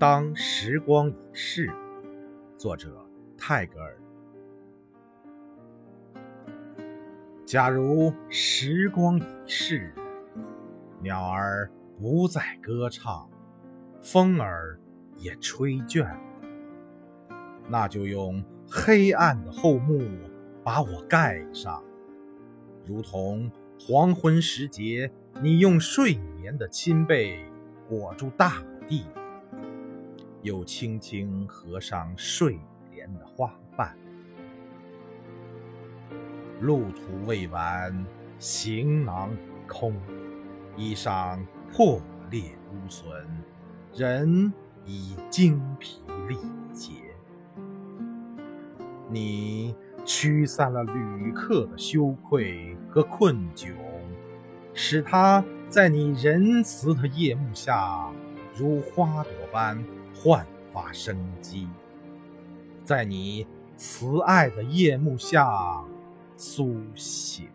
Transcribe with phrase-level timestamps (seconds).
[0.00, 1.70] 当时光已逝，
[2.56, 3.06] 作者
[3.36, 4.00] 泰戈尔。
[7.44, 9.92] 假如时光已逝，
[11.02, 13.28] 鸟儿不再歌唱，
[14.00, 14.80] 风儿
[15.18, 16.10] 也吹倦，
[17.68, 20.00] 那就用黑暗的厚幕
[20.64, 21.84] 把我盖上，
[22.86, 25.12] 如同黄昏时节，
[25.42, 27.44] 你用睡眠的亲被
[27.86, 29.04] 裹住大地。
[30.42, 32.58] 又轻轻合上睡
[32.90, 33.94] 莲的花瓣，
[36.60, 38.06] 路途未完，
[38.38, 39.94] 行囊已空，
[40.76, 41.38] 衣裳
[41.70, 43.06] 破裂无损，
[43.94, 44.50] 人
[44.86, 46.38] 已精疲力
[46.72, 46.92] 竭。
[49.10, 49.74] 你
[50.06, 53.74] 驱散了旅客的羞愧和困窘，
[54.72, 58.10] 使他在你仁慈的夜幕下，
[58.56, 59.84] 如花朵般。
[60.14, 61.68] 焕发生机，
[62.84, 65.82] 在你慈爱的夜幕下
[66.36, 67.48] 苏醒。